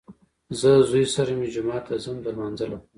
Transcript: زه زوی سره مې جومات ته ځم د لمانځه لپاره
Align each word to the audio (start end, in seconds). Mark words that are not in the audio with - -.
زه 0.59 0.71
زوی 0.89 1.05
سره 1.15 1.31
مې 1.39 1.47
جومات 1.53 1.83
ته 1.89 1.95
ځم 2.03 2.17
د 2.21 2.25
لمانځه 2.33 2.65
لپاره 2.71 2.83